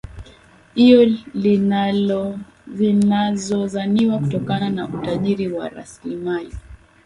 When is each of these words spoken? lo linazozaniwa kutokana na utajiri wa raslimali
lo 2.07 2.39
linazozaniwa 2.75 4.19
kutokana 4.19 4.69
na 4.69 4.87
utajiri 4.87 5.47
wa 5.51 5.69
raslimali 5.69 6.51